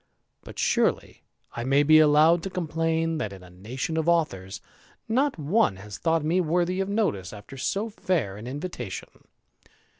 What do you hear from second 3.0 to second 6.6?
that, in a nation of authors, not one has thought me